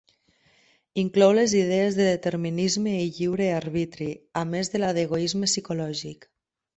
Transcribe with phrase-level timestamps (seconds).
[1.01, 4.07] Inclou les idees de determinisme i lliure arbitri,
[4.41, 6.27] a més de la d'egoisme psicològic.